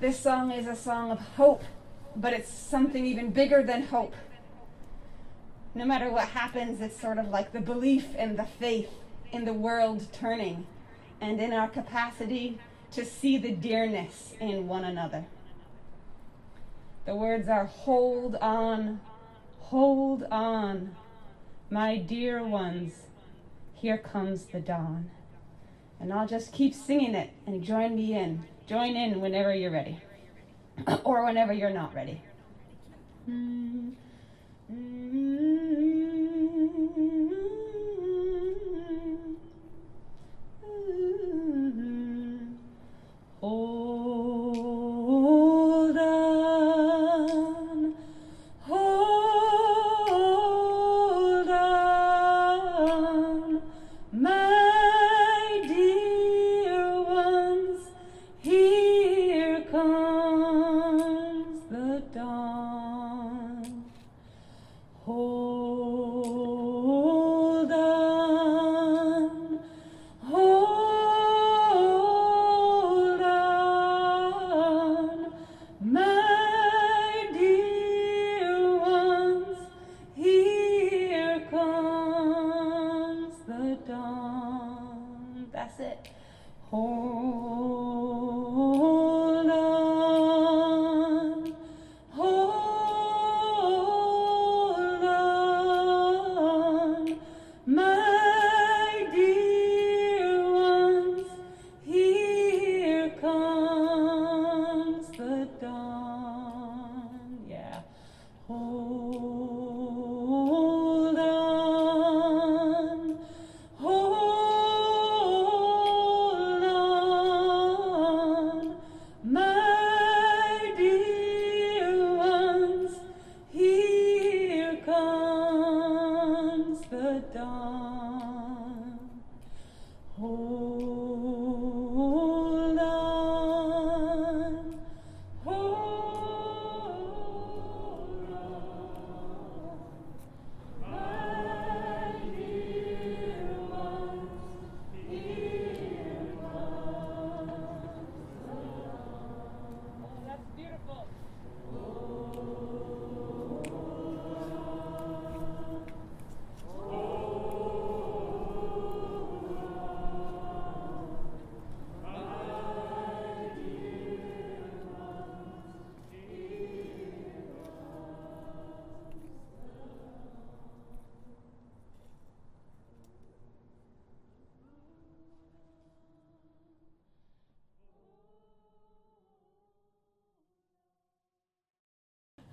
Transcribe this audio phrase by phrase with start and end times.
[0.00, 1.62] This song is a song of hope,
[2.16, 4.14] but it's something even bigger than hope.
[5.74, 8.88] No matter what happens, it's sort of like the belief and the faith
[9.30, 10.66] in the world turning
[11.20, 12.58] and in our capacity
[12.92, 15.26] to see the dearness in one another.
[17.04, 19.02] The words are hold on,
[19.58, 20.96] hold on,
[21.68, 22.94] my dear ones,
[23.74, 25.10] here comes the dawn.
[26.00, 28.44] And I'll just keep singing it and join me in.
[28.70, 29.98] Join in whenever you're ready,
[31.04, 32.22] or whenever you're not ready.
[33.28, 33.90] Mm-hmm.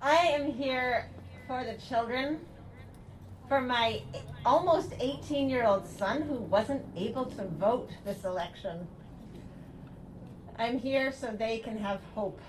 [0.02, 1.08] Am here
[1.46, 2.40] for the children,
[3.48, 4.02] for my
[4.44, 8.86] almost 18 year old son who wasn't able to vote this election.
[10.58, 12.40] I'm here so they can have hope.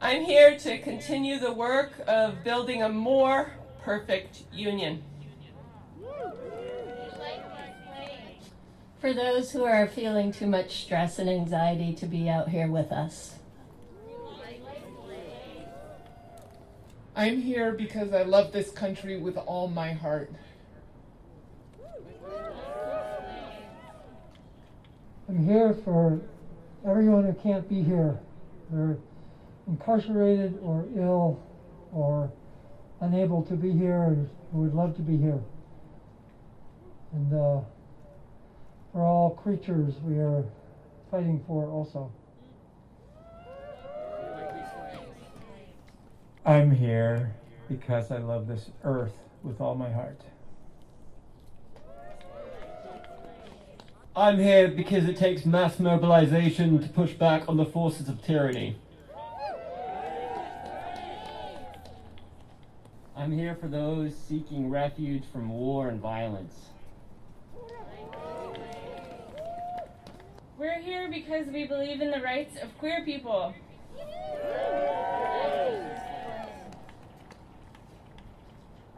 [0.00, 5.02] I'm here to continue the work of building a more perfect union.
[9.00, 12.90] For those who are feeling too much stress and anxiety to be out here with
[12.90, 13.36] us.
[17.14, 20.30] I'm here because I love this country with all my heart.
[25.28, 26.20] I'm here for
[26.86, 28.18] everyone who can't be here.
[28.70, 28.98] They're
[29.66, 31.42] incarcerated or ill
[31.92, 32.32] or
[33.00, 34.16] unable to be here
[34.52, 35.40] who would love to be here.
[37.12, 37.60] And uh,
[38.92, 40.44] for all creatures we are
[41.10, 42.12] fighting for also.
[46.44, 47.34] I'm here
[47.68, 49.12] because I love this earth
[49.42, 50.20] with all my heart.
[54.16, 58.76] I'm here because it takes mass mobilization to push back on the forces of tyranny.
[63.14, 66.54] I'm here for those seeking refuge from war and violence.
[70.58, 73.54] We're here because we believe in the rights of queer people.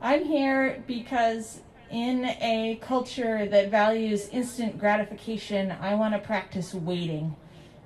[0.01, 1.61] I'm here because
[1.91, 7.37] in a culture that values instant gratification, I want to practice waiting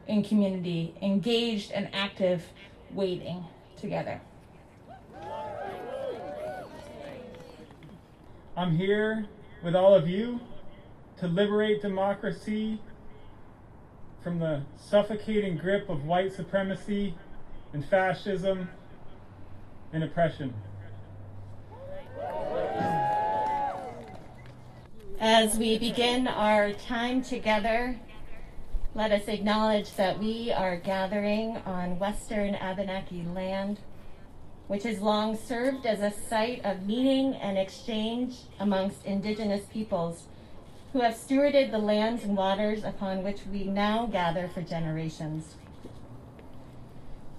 [0.06, 2.44] in community, engaged and active
[2.92, 3.44] waiting
[3.76, 4.20] together.
[8.56, 9.26] I'm here
[9.64, 10.38] with all of you
[11.16, 12.78] to liberate democracy
[14.24, 17.14] from the suffocating grip of white supremacy
[17.74, 18.66] and fascism
[19.92, 20.54] and oppression.
[25.20, 27.96] As we begin our time together,
[28.94, 33.80] let us acknowledge that we are gathering on Western Abenaki land,
[34.68, 40.28] which has long served as a site of meeting and exchange amongst Indigenous peoples
[40.94, 45.56] who have stewarded the lands and waters upon which we now gather for generations.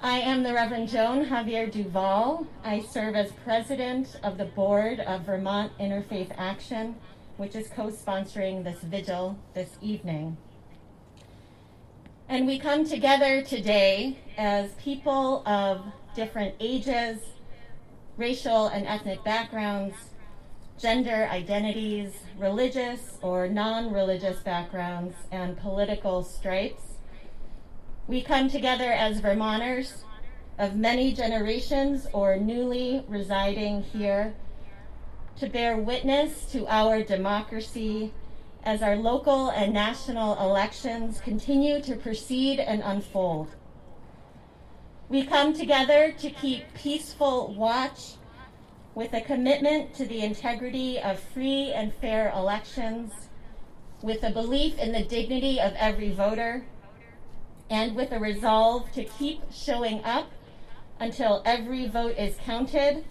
[0.02, 2.48] I am the Reverend Joan Javier Duval.
[2.66, 6.96] I serve as president of the board of Vermont Interfaith Action,
[7.38, 10.36] which is co sponsoring this vigil this evening.
[12.28, 15.82] And we come together today as people of
[16.14, 17.20] different ages,
[18.18, 19.96] racial and ethnic backgrounds,
[20.78, 26.84] gender identities, religious or non religious backgrounds, and political stripes.
[28.08, 30.04] We come together as Vermonters
[30.58, 34.36] of many generations or newly residing here
[35.38, 38.14] to bear witness to our democracy
[38.64, 43.50] as our local and national elections continue to proceed and unfold.
[45.08, 48.14] We come together to keep peaceful watch
[48.96, 53.12] with a commitment to the integrity of free and fair elections,
[54.02, 56.66] with a belief in the dignity of every voter,
[57.70, 60.32] and with a resolve to keep showing up
[61.00, 63.04] until every vote is counted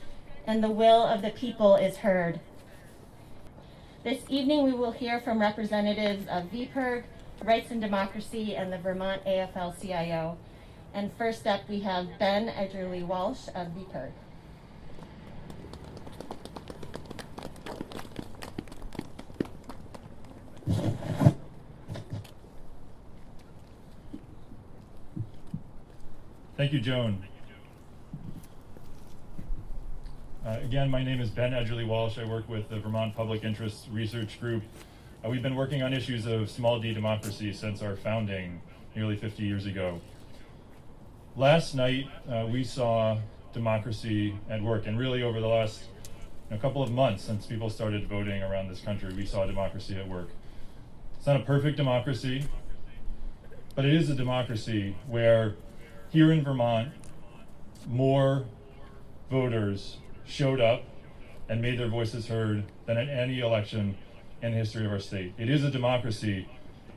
[0.46, 2.40] and the will of the people is heard.
[4.04, 7.04] This evening, we will hear from representatives of VPIRG,
[7.42, 10.36] Rights and Democracy, and the Vermont AFL CIO.
[10.92, 14.12] And first up, we have Ben Edgerly Walsh of VPIRG.
[26.64, 27.22] Thank you, Joan.
[30.46, 32.16] Uh, again, my name is Ben Edgerly Walsh.
[32.16, 34.62] I work with the Vermont Public Interest Research Group.
[35.22, 38.62] Uh, we've been working on issues of small d democracy since our founding
[38.96, 40.00] nearly 50 years ago.
[41.36, 43.18] Last night, uh, we saw
[43.52, 45.82] democracy at work, and really over the last
[46.50, 50.08] know, couple of months since people started voting around this country, we saw democracy at
[50.08, 50.30] work.
[51.18, 52.46] It's not a perfect democracy,
[53.74, 55.56] but it is a democracy where
[56.14, 56.90] here in Vermont,
[57.88, 58.44] more
[59.32, 60.84] voters showed up
[61.48, 63.96] and made their voices heard than in any election
[64.40, 65.34] in the history of our state.
[65.36, 66.48] It is a democracy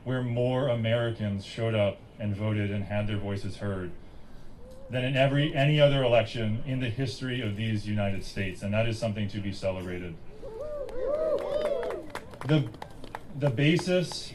[0.04, 3.90] where more Americans showed up and voted and had their voices heard
[4.88, 8.88] than in every any other election in the history of these United States, and that
[8.88, 10.14] is something to be celebrated.
[12.46, 12.68] The
[13.36, 14.32] the basis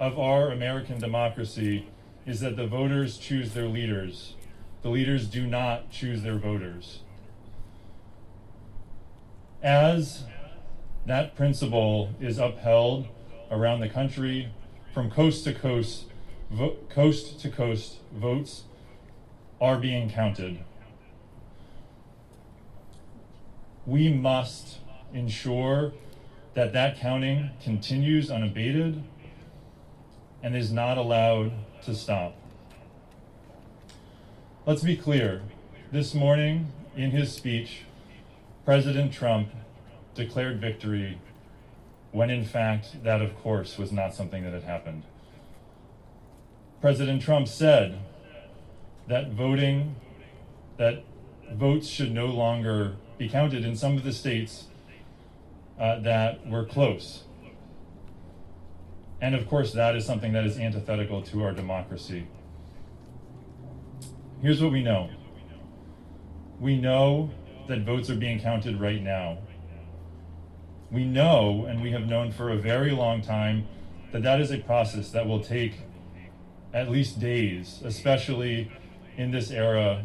[0.00, 1.88] of our American democracy
[2.26, 4.34] is that the voters choose their leaders.
[4.82, 7.00] The leaders do not choose their voters.
[9.62, 10.24] As
[11.06, 13.08] that principle is upheld
[13.50, 14.50] around the country,
[14.92, 16.04] from coast to coast,
[16.50, 18.64] vo- coast to coast, votes
[19.60, 20.60] are being counted.
[23.86, 24.78] We must
[25.12, 25.92] ensure
[26.54, 29.02] that that counting continues unabated
[30.42, 31.52] and is not allowed
[31.84, 32.34] to stop.
[34.66, 35.42] Let's be clear.
[35.92, 37.82] This morning, in his speech,
[38.64, 39.50] President Trump
[40.14, 41.18] declared victory
[42.12, 45.02] when, in fact, that, of course, was not something that had happened.
[46.80, 47.98] President Trump said
[49.08, 49.96] that voting,
[50.78, 51.04] that
[51.52, 54.68] votes should no longer be counted in some of the states
[55.78, 57.23] uh, that were close.
[59.24, 62.26] And of course, that is something that is antithetical to our democracy.
[64.42, 65.08] Here's what we know
[66.60, 67.30] we know
[67.66, 69.38] that votes are being counted right now.
[70.90, 73.66] We know, and we have known for a very long time,
[74.12, 75.80] that that is a process that will take
[76.74, 78.70] at least days, especially
[79.16, 80.04] in this era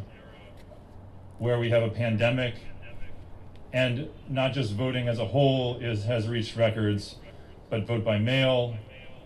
[1.40, 2.56] where we have a pandemic
[3.74, 7.16] and not just voting as a whole is has reached records,
[7.70, 8.78] but vote by mail,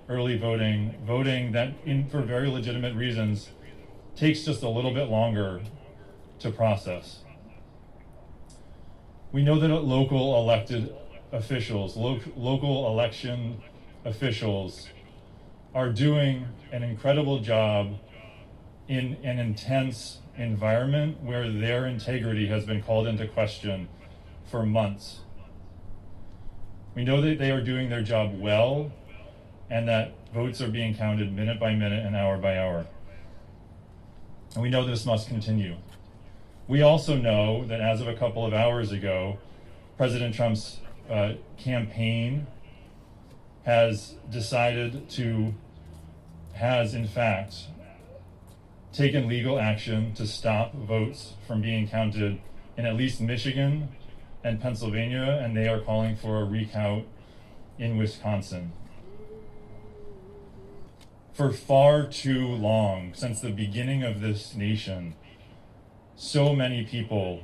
[0.10, 3.50] early voting, voting that in for very legitimate reasons
[4.16, 5.62] takes just a little bit longer
[6.40, 7.20] to process.
[9.32, 10.94] We know that local elected
[11.32, 13.62] officials, lo- local election
[14.06, 14.90] officials
[15.74, 17.98] are doing an incredible job
[18.88, 23.88] in an intense environment where their integrity has been called into question
[24.46, 25.22] for months.
[26.94, 28.92] We know that they are doing their job well,
[29.70, 32.86] and that votes are being counted minute by minute and hour by hour.
[34.54, 35.78] And we know this must continue.
[36.68, 39.38] We also know that as of a couple of hours ago,
[39.98, 40.80] President Trump's
[41.10, 42.48] uh, campaign
[43.64, 45.54] has decided to,
[46.54, 47.56] has in fact
[48.92, 52.40] taken legal action to stop votes from being counted
[52.78, 53.90] in at least Michigan
[54.44, 57.08] and Pennsylvania, and they are calling for a recount
[57.80, 58.72] in Wisconsin.
[61.34, 65.16] For far too long, since the beginning of this nation,
[66.16, 67.42] so many people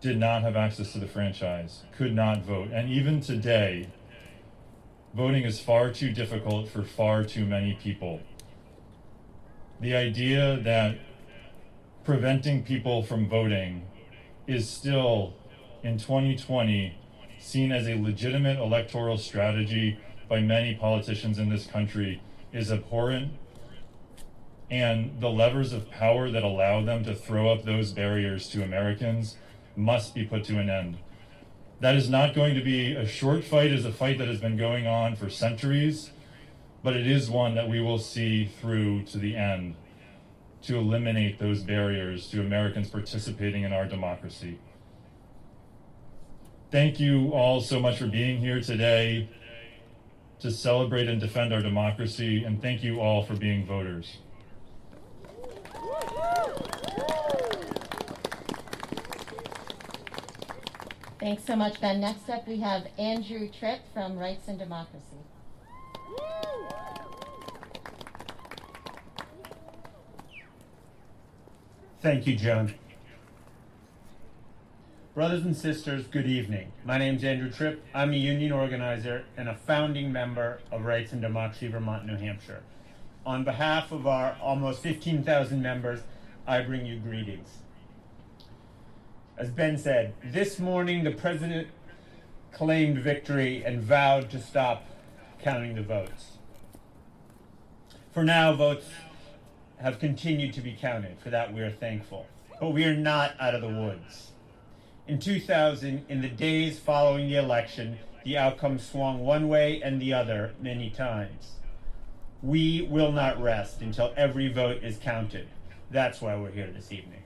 [0.00, 2.68] did not have access to the franchise, could not vote.
[2.72, 3.88] And even today,
[5.14, 8.20] voting is far too difficult for far too many people.
[9.80, 10.96] The idea that
[12.04, 13.82] preventing people from voting
[14.46, 15.34] is still,
[15.82, 16.96] in 2020,
[17.40, 22.22] seen as a legitimate electoral strategy by many politicians in this country
[22.52, 23.32] is abhorrent.
[24.70, 29.36] And the levers of power that allow them to throw up those barriers to Americans
[29.76, 30.98] must be put to an end.
[31.80, 34.56] That is not going to be a short fight, is a fight that has been
[34.56, 36.10] going on for centuries,
[36.82, 39.76] but it is one that we will see through to the end
[40.62, 44.58] to eliminate those barriers to Americans participating in our democracy.
[46.72, 49.28] Thank you all so much for being here today
[50.40, 54.18] to celebrate and defend our democracy, and thank you all for being voters.
[61.18, 62.00] Thanks so much, Ben.
[62.00, 65.02] Next up, we have Andrew Tripp from Rights and Democracy.
[72.00, 72.74] Thank you, Joan.
[75.16, 76.72] Brothers and sisters, good evening.
[76.84, 77.82] My name is Andrew Tripp.
[77.94, 82.62] I'm a union organizer and a founding member of Rights and Democracy Vermont, New Hampshire.
[83.24, 86.00] On behalf of our almost 15,000 members,
[86.46, 87.48] I bring you greetings.
[89.38, 91.68] As Ben said, this morning the president
[92.52, 94.84] claimed victory and vowed to stop
[95.40, 96.32] counting the votes.
[98.12, 98.84] For now, votes
[99.78, 101.18] have continued to be counted.
[101.20, 102.26] For that, we are thankful.
[102.60, 104.32] But we are not out of the woods.
[105.08, 110.12] In 2000, in the days following the election, the outcome swung one way and the
[110.12, 111.52] other many times.
[112.42, 115.46] We will not rest until every vote is counted.
[115.92, 117.22] That's why we're here this evening.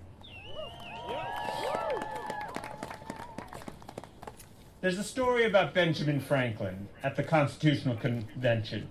[4.83, 8.91] There's a story about Benjamin Franklin at the Constitutional Convention.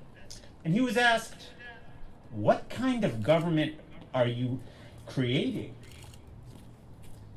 [0.66, 1.50] And he was asked,
[2.32, 3.76] What kind of government
[4.16, 4.60] are you
[5.06, 5.76] creating?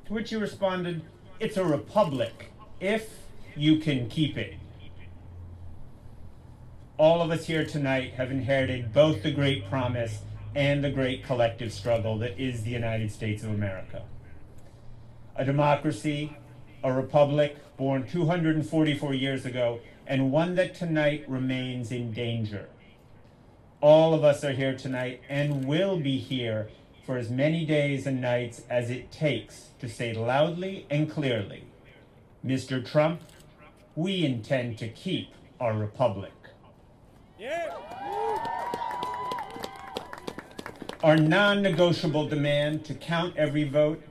[0.07, 1.03] To which he responded,
[1.43, 3.19] It's a republic, if
[3.57, 4.55] you can keep it.
[6.97, 10.21] All of us here tonight have inherited both the great promise
[10.55, 14.05] and the great collective struggle that is the United States of America.
[15.35, 16.37] A democracy,
[16.85, 22.69] a republic born 244 years ago, and one that tonight remains in danger.
[23.81, 26.69] All of us are here tonight and will be here
[27.05, 31.65] for as many days and nights as it takes to say loudly and clearly
[32.45, 32.85] Mr.
[32.85, 33.21] Trump,
[33.95, 35.29] we intend to keep
[35.61, 36.33] our republic.
[37.39, 37.77] Yeah.
[41.03, 44.03] Our non negotiable demand to count every vote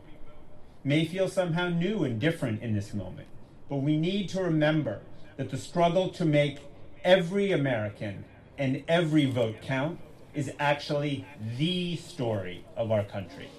[0.83, 3.27] may feel somehow new and different in this moment,
[3.69, 5.01] but we need to remember
[5.37, 6.59] that the struggle to make
[7.03, 8.25] every American
[8.57, 9.99] and every vote count
[10.33, 11.25] is actually
[11.57, 13.49] the story of our country.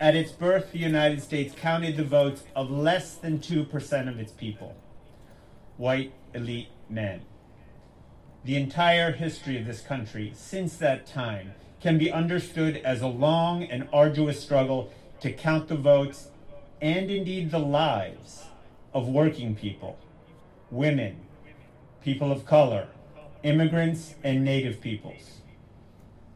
[0.00, 4.32] At its birth, the United States counted the votes of less than 2% of its
[4.32, 4.76] people,
[5.76, 7.22] white elite men.
[8.44, 13.64] The entire history of this country since that time can be understood as a long
[13.64, 16.28] and arduous struggle to count the votes
[16.80, 18.44] and indeed the lives
[18.94, 19.98] of working people,
[20.70, 21.16] women,
[22.02, 22.88] people of color,
[23.42, 25.40] immigrants, and native peoples.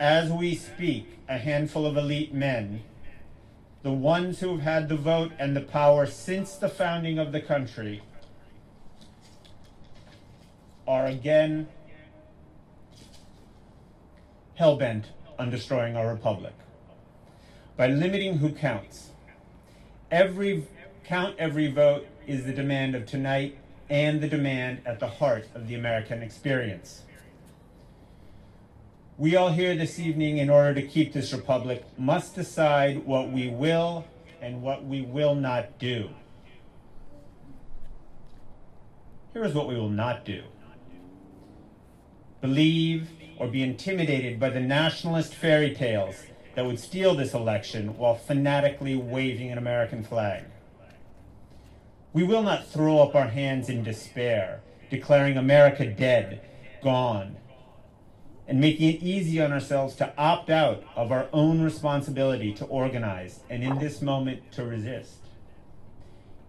[0.03, 2.83] As we speak, a handful of elite men,
[3.85, 7.41] the ones who have had the vote and the power since the founding of the
[7.41, 8.03] country,
[10.89, 11.69] are again
[14.57, 16.55] hell bent on destroying our republic
[17.77, 19.11] by limiting who counts.
[20.11, 20.67] Every
[21.05, 23.57] count every vote is the demand of tonight
[23.89, 27.03] and the demand at the heart of the American experience.
[29.19, 33.49] We all here this evening, in order to keep this republic, must decide what we
[33.49, 34.07] will
[34.41, 36.09] and what we will not do.
[39.35, 40.43] Here is what we will not do.
[42.41, 46.17] believe, or be intimidated by the nationalist fairy tales
[46.55, 50.45] that would steal this election while fanatically waving an American flag.
[52.13, 56.43] We will not throw up our hands in despair, declaring America dead,
[56.83, 57.37] gone,
[58.53, 63.41] and making it easy on ourselves to opt out of our own responsibility to organize
[63.49, 65.15] and in this moment to resist.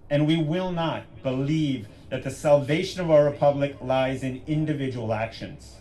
[0.10, 5.78] And we will not believe that the salvation of our republic lies in individual actions,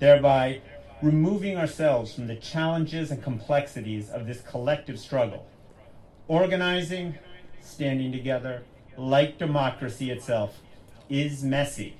[0.00, 0.60] thereby
[1.00, 5.46] removing ourselves from the challenges and complexities of this collective struggle.
[6.26, 7.14] Organizing,
[7.62, 8.64] standing together,
[8.98, 10.58] like democracy itself,
[11.08, 11.96] is messy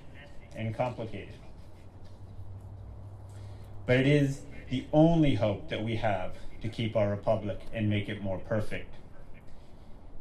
[0.54, 1.37] and complicated.
[3.88, 8.10] But it is the only hope that we have to keep our republic and make
[8.10, 8.94] it more perfect.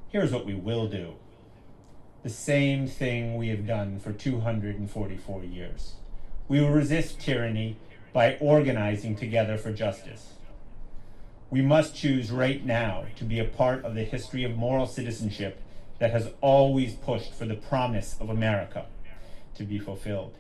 [0.07, 1.15] Here's what we will do
[2.23, 5.95] the same thing we have done for 244 years.
[6.47, 7.75] We will resist tyranny
[8.13, 10.35] by organizing together for justice.
[11.49, 15.61] We must choose right now to be a part of the history of moral citizenship
[15.99, 18.85] that has always pushed for the promise of America
[19.55, 20.37] to be fulfilled,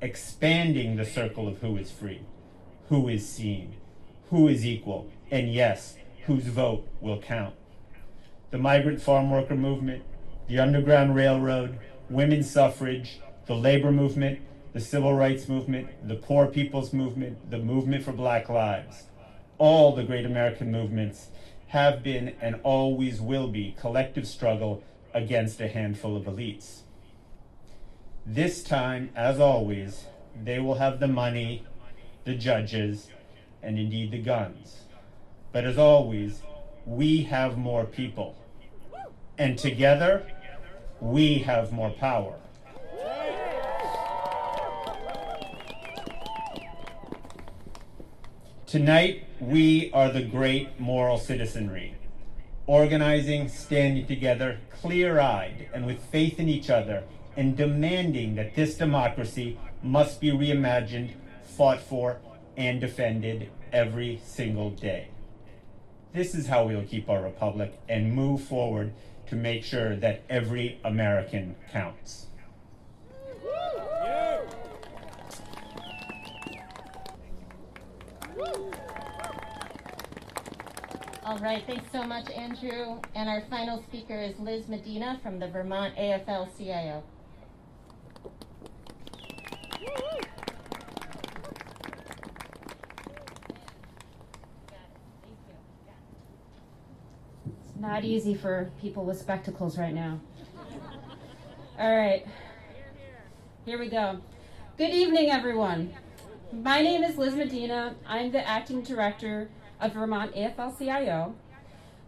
[0.00, 2.22] expanding the circle of who is free,
[2.92, 3.74] who is seen,
[4.28, 5.96] who is equal, and yes,
[6.26, 7.54] whose vote will count.
[8.50, 10.02] The migrant farm worker movement,
[10.46, 11.78] the Underground Railroad,
[12.10, 14.40] women's suffrage, the labor movement,
[14.74, 19.04] the civil rights movement, the poor people's movement, the movement for black lives,
[19.56, 21.28] all the great American movements
[21.68, 24.84] have been and always will be collective struggle
[25.14, 26.80] against a handful of elites.
[28.26, 30.04] This time, as always,
[30.44, 31.64] they will have the money,
[32.24, 33.08] the judges,
[33.62, 34.84] and indeed the guns.
[35.52, 36.42] But as always,
[36.86, 38.36] we have more people.
[39.38, 40.26] And together,
[41.00, 42.36] we have more power.
[48.66, 51.94] Tonight, we are the great moral citizenry,
[52.66, 57.02] organizing, standing together, clear eyed, and with faith in each other,
[57.36, 61.10] and demanding that this democracy must be reimagined,
[61.56, 62.18] fought for,
[62.56, 65.08] and defended every single day.
[66.12, 68.92] This is how we'll keep our republic and move forward
[69.28, 72.26] to make sure that every American counts.
[81.24, 83.00] All right, thanks so much, Andrew.
[83.14, 87.02] And our final speaker is Liz Medina from the Vermont AFL CIO.
[97.46, 100.18] It's not easy for people with spectacles right now.
[101.78, 102.26] All right,
[103.64, 104.18] here we go.
[104.76, 105.94] Good evening, everyone.
[106.52, 107.94] My name is Liz Medina.
[108.04, 109.48] I'm the acting director
[109.80, 111.36] of Vermont AFL CIO.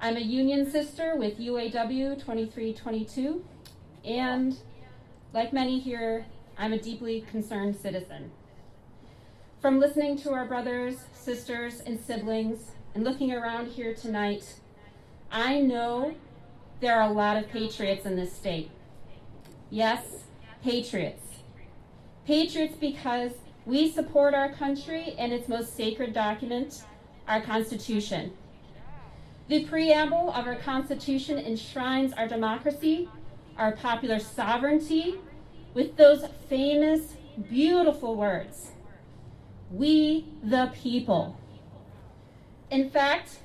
[0.00, 3.44] I'm a union sister with UAW 2322,
[4.04, 4.58] and
[5.32, 6.26] like many here,
[6.58, 8.32] I'm a deeply concerned citizen.
[9.62, 14.56] From listening to our brothers, sisters, and siblings, and looking around here tonight,
[15.34, 16.14] I know
[16.78, 18.70] there are a lot of patriots in this state.
[19.68, 20.26] Yes,
[20.62, 21.24] patriots.
[22.24, 23.32] Patriots because
[23.66, 26.84] we support our country and its most sacred document,
[27.26, 28.32] our Constitution.
[29.48, 33.08] The preamble of our Constitution enshrines our democracy,
[33.58, 35.16] our popular sovereignty,
[35.74, 37.16] with those famous,
[37.50, 38.70] beautiful words
[39.72, 41.36] We the people.
[42.70, 43.40] In fact,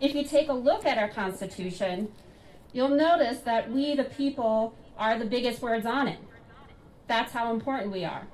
[0.00, 2.12] if you take a look at our Constitution,
[2.72, 6.18] you'll notice that we the people are the biggest words on it.
[7.06, 8.26] That's how important we are.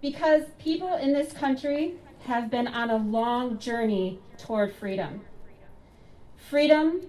[0.00, 1.94] Because people in this country
[2.26, 5.22] have been on a long journey toward freedom.
[6.36, 7.00] Freedom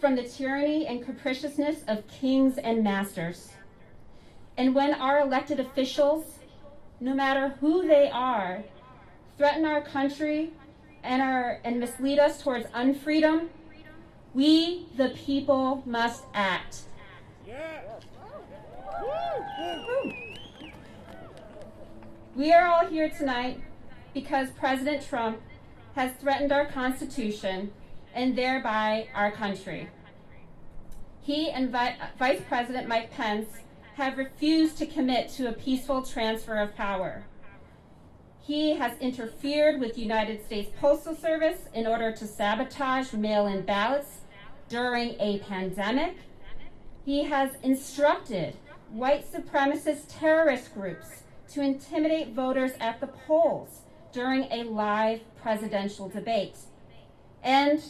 [0.00, 3.52] from the tyranny and capriciousness of kings and masters.
[4.56, 6.24] And when our elected officials,
[7.00, 8.62] no matter who they are,
[9.36, 10.52] threaten our country
[11.02, 13.48] and, our, and mislead us towards unfreedom,
[14.34, 16.82] we, the people, must act.
[22.34, 23.60] We are all here tonight
[24.14, 25.40] because President Trump
[25.94, 27.72] has threatened our Constitution
[28.14, 29.88] and thereby our country.
[31.20, 33.48] He and Vi- Vice President Mike Pence
[33.96, 37.24] have refused to commit to a peaceful transfer of power.
[38.48, 44.22] He has interfered with United States Postal Service in order to sabotage mail-in ballots
[44.70, 46.16] during a pandemic.
[47.04, 48.56] He has instructed
[48.88, 53.82] white supremacist terrorist groups to intimidate voters at the polls
[54.12, 56.56] during a live presidential debate.
[57.42, 57.82] And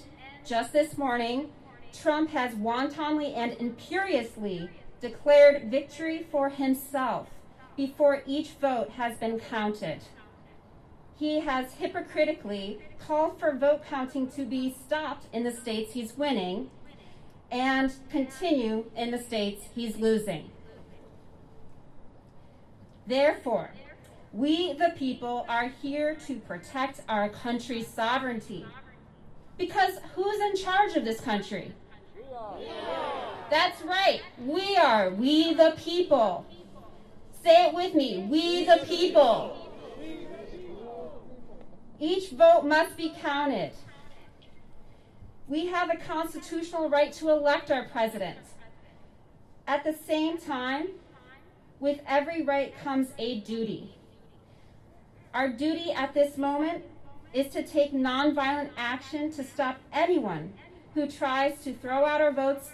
[0.45, 1.53] just this morning,
[1.93, 7.29] Trump has wantonly and imperiously declared victory for himself
[7.77, 10.01] before each vote has been counted.
[11.19, 16.71] He has hypocritically called for vote counting to be stopped in the states he's winning
[17.51, 20.51] and continue in the states he's losing.
[23.07, 23.71] Therefore,
[24.33, 28.67] we, the people, are here to protect our country's sovereignty.
[29.57, 31.73] Because who's in charge of this country?
[33.51, 35.11] That's right, we are.
[35.11, 36.47] We, the people.
[37.43, 38.27] Say it with me.
[38.29, 39.57] We, the people.
[42.01, 43.73] Each vote must be counted.
[45.49, 48.39] We have a constitutional right to elect our president.
[49.67, 50.89] At the same time,
[51.81, 53.95] with every right comes a duty.
[55.35, 56.85] Our duty at this moment
[57.33, 60.53] is to take nonviolent action to stop anyone
[60.95, 62.71] who tries to throw out our votes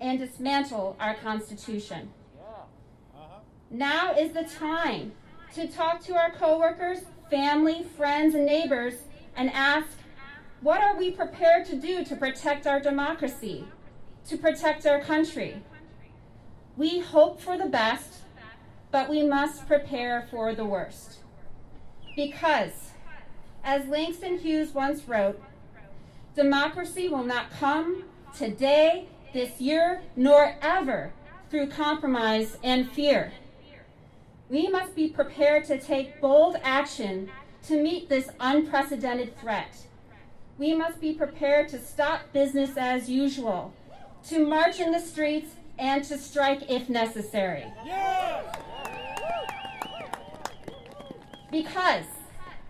[0.00, 2.10] and dismantle our Constitution.
[2.38, 3.40] Uh-huh.
[3.70, 5.12] Now is the time
[5.54, 8.94] to talk to our coworkers, family, friends, and neighbors
[9.36, 9.88] and ask,
[10.60, 13.66] what are we prepared to do to protect our democracy,
[14.26, 15.62] to protect our country?
[16.76, 18.18] We hope for the best,
[18.90, 21.20] but we must prepare for the worst.
[22.16, 22.90] Because,
[23.64, 25.40] as Langston Hughes once wrote,
[26.34, 28.04] democracy will not come
[28.36, 31.12] today, this year, nor ever
[31.50, 33.32] through compromise and fear.
[34.50, 37.30] We must be prepared to take bold action
[37.68, 39.76] to meet this unprecedented threat.
[40.58, 43.72] We must be prepared to stop business as usual,
[44.28, 47.64] to march in the streets, and to strike if necessary.
[51.52, 52.06] Because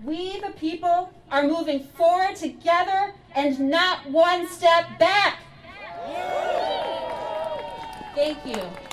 [0.04, 5.38] we, the people, are moving forward together and not one step back.
[8.14, 8.89] Thank you.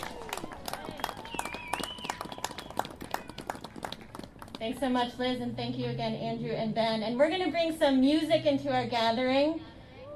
[4.60, 7.04] Thanks so much, Liz, and thank you again, Andrew and Ben.
[7.04, 9.62] And we're going to bring some music into our gathering.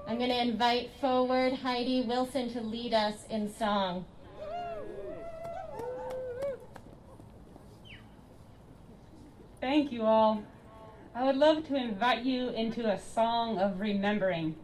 [0.08, 4.04] I'm going to invite forward Heidi Wilson to lead us in song.
[9.60, 10.42] Thank you all.
[11.14, 14.56] I would love to invite you into a song of remembering.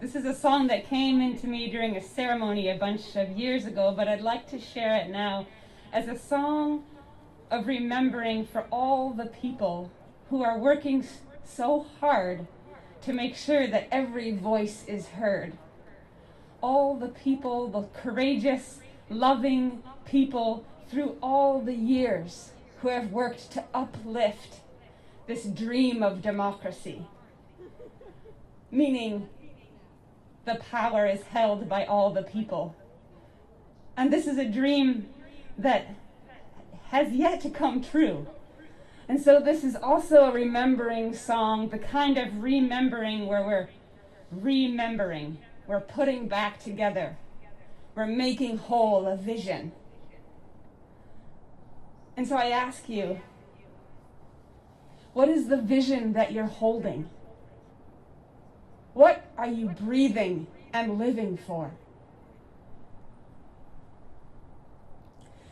[0.00, 3.66] This is a song that came into me during a ceremony a bunch of years
[3.66, 5.46] ago, but I'd like to share it now
[5.92, 6.84] as a song
[7.50, 9.90] of remembering for all the people
[10.30, 11.04] who are working
[11.44, 12.46] so hard
[13.02, 15.52] to make sure that every voice is heard.
[16.60, 23.64] All the people, the courageous, loving people through all the years who have worked to
[23.72, 24.60] uplift
[25.26, 27.06] this dream of democracy.
[28.70, 29.28] Meaning,
[30.44, 32.74] the power is held by all the people.
[33.96, 35.08] And this is a dream
[35.58, 35.88] that
[36.90, 38.26] has yet to come true.
[39.08, 43.68] And so this is also a remembering song, the kind of remembering where we're
[44.30, 47.16] remembering, we're putting back together,
[47.94, 49.72] we're making whole a vision.
[52.16, 53.20] And so I ask you,
[55.12, 57.08] what is the vision that you're holding?
[58.92, 61.72] What are you breathing and living for?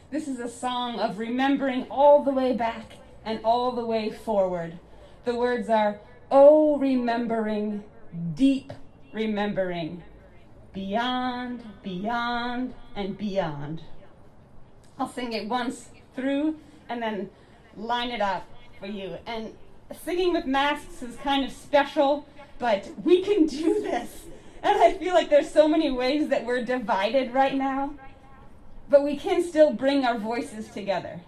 [0.09, 2.93] This is a song of remembering all the way back
[3.25, 4.79] and all the way forward.
[5.25, 5.99] The words are,
[6.31, 7.83] Oh, remembering,
[8.35, 8.73] deep
[9.13, 10.05] remembering,
[10.73, 13.83] beyond, beyond, and beyond.
[14.97, 16.57] I'll sing it once through
[16.89, 17.29] and then
[17.77, 19.19] line it up for you.
[19.27, 19.55] And
[20.05, 22.27] singing with masks is kind of special,
[22.61, 24.27] but we can do this.
[24.63, 27.95] And I feel like there's so many ways that we're divided right now
[28.89, 31.21] but we can still bring our voices together.